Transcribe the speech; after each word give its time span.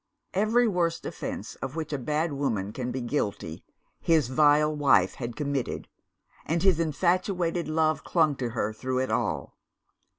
Every 0.33 0.67
worst 0.67 1.05
offence 1.05 1.53
of 1.57 1.75
which 1.75 1.93
a 1.93 1.99
bad 1.99 2.33
woman 2.33 2.73
can 2.73 2.89
be 2.91 3.01
guilty, 3.01 3.63
his 3.99 4.29
vile 4.29 4.75
wife 4.75 5.13
had 5.13 5.35
committed 5.35 5.87
and 6.43 6.63
his 6.63 6.79
infatuated 6.79 7.67
love 7.67 8.03
clung 8.03 8.35
to 8.37 8.49
her 8.49 8.73
through 8.73 8.97
it 8.97 9.11
all. 9.11 9.59